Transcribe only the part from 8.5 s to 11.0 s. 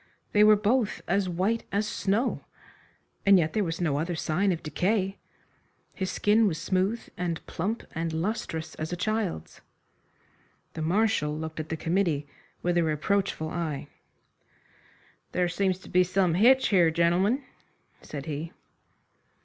as a child's. The